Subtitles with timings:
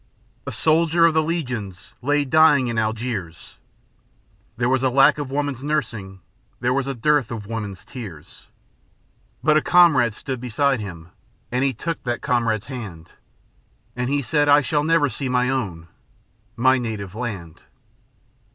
[0.47, 3.59] "A soldier of the Legion lay dying in Algiers,
[4.57, 6.21] There was a lack of woman's nursing,
[6.59, 8.47] there was dearth of woman's tears;
[9.43, 11.09] But a comrade stood beside him,
[11.51, 13.11] and he took that comrade's hand,
[13.95, 15.87] And he said: 'I shall never see my own,
[16.55, 17.61] my native land.'"